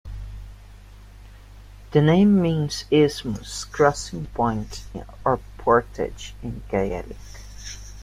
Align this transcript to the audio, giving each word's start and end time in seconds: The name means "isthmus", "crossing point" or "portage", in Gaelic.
The 1.91 2.01
name 2.01 2.41
means 2.41 2.85
"isthmus", 2.91 3.65
"crossing 3.69 4.25
point" 4.33 4.83
or 5.23 5.39
"portage", 5.59 6.33
in 6.41 6.63
Gaelic. 6.69 7.17